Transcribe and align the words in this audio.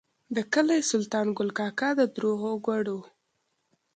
د 0.35 0.37
کلي 0.53 0.79
سلطان 0.91 1.27
ګل 1.37 1.49
کاکا 1.59 1.89
د 1.99 2.01
دروغو 2.15 2.51
ګوډی 2.65 2.93
و. 2.97 2.99